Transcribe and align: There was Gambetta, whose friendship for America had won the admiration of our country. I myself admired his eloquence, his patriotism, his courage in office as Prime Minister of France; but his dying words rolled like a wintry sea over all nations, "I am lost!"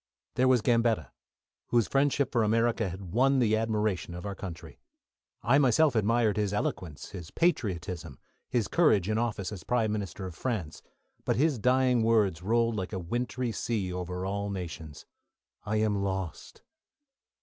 There 0.33 0.47
was 0.47 0.63
Gambetta, 0.63 1.11
whose 1.67 1.87
friendship 1.87 2.31
for 2.31 2.41
America 2.41 2.89
had 2.89 3.13
won 3.13 3.37
the 3.37 3.55
admiration 3.55 4.15
of 4.15 4.25
our 4.25 4.33
country. 4.33 4.79
I 5.43 5.59
myself 5.59 5.93
admired 5.93 6.37
his 6.37 6.53
eloquence, 6.53 7.11
his 7.11 7.29
patriotism, 7.29 8.17
his 8.49 8.67
courage 8.67 9.07
in 9.07 9.19
office 9.19 9.51
as 9.51 9.63
Prime 9.63 9.91
Minister 9.91 10.25
of 10.25 10.33
France; 10.33 10.81
but 11.23 11.35
his 11.35 11.59
dying 11.59 12.01
words 12.01 12.41
rolled 12.41 12.75
like 12.77 12.93
a 12.93 12.97
wintry 12.97 13.51
sea 13.51 13.93
over 13.93 14.25
all 14.25 14.49
nations, 14.49 15.05
"I 15.65 15.75
am 15.75 16.01
lost!" 16.01 16.63